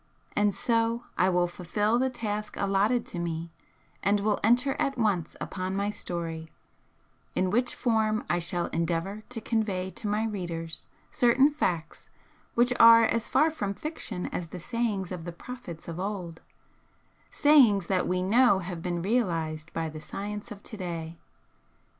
And 0.35 0.51
so 0.55 1.03
I 1.15 1.29
will 1.29 1.47
fulfil 1.47 1.99
the 1.99 2.09
task 2.09 2.57
allotted 2.57 3.05
to 3.05 3.19
me, 3.19 3.51
and 4.01 4.19
will 4.19 4.39
enter 4.43 4.75
at 4.81 4.97
once 4.97 5.35
upon 5.39 5.75
my 5.75 5.91
'story' 5.91 6.49
in 7.35 7.51
which 7.51 7.75
form 7.75 8.23
I 8.27 8.39
shall 8.39 8.65
endeavour 8.69 9.21
to 9.29 9.39
convey 9.39 9.91
to 9.91 10.07
my 10.07 10.25
readers 10.25 10.87
certain 11.11 11.51
facts 11.51 12.09
which 12.55 12.73
are 12.79 13.03
as 13.03 13.27
far 13.27 13.51
from 13.51 13.75
fiction 13.75 14.25
as 14.31 14.47
the 14.47 14.59
sayings 14.59 15.11
of 15.11 15.23
the 15.23 15.31
prophets 15.31 15.87
of 15.87 15.99
old, 15.99 16.41
sayings 17.29 17.85
that 17.85 18.07
we 18.07 18.23
know 18.23 18.57
have 18.57 18.81
been 18.81 19.03
realised 19.03 19.71
by 19.71 19.87
the 19.87 20.01
science 20.01 20.51
of 20.51 20.63
to 20.63 20.77
day. 20.77 21.19